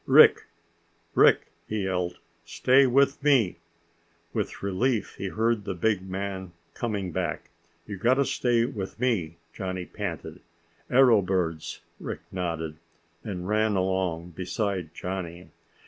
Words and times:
"Rick, 0.07 0.47
Rick," 1.13 1.51
he 1.67 1.83
yelled, 1.83 2.17
"stay 2.43 2.87
with 2.87 3.23
me." 3.23 3.59
With 4.33 4.63
relief 4.63 5.13
he 5.19 5.27
heard 5.27 5.63
the 5.63 5.75
big 5.75 6.01
man 6.09 6.53
coming 6.73 7.11
back. 7.11 7.51
"You 7.85 7.97
gotta 7.97 8.25
stay 8.25 8.65
with 8.65 8.99
me," 8.99 9.37
Johnny 9.53 9.85
panted. 9.85 10.41
"Arrow 10.89 11.21
birds." 11.21 11.81
Rick 11.99 12.21
nodded, 12.31 12.77
and 13.23 13.47
ran 13.47 13.75
along 13.75 14.31
beside 14.31 14.91
Johnny. 14.95 15.51